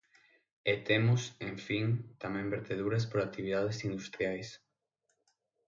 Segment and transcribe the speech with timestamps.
[0.71, 1.85] E temos, en fin,
[2.21, 4.49] tamén verteduras por actividades industriais.